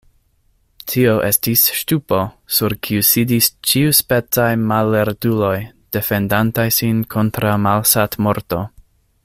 [0.91, 2.21] Tio estis ŝtupo,
[2.59, 5.55] sur kiu sidis ĉiuspecaj mallertuloj,
[5.99, 8.65] defendantaj sin kontraŭ malsatmorto.